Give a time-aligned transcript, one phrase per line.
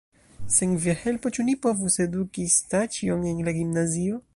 [0.55, 4.23] Sen via helpo, ĉu ni povus eduki Staĉjon en la gimnazio?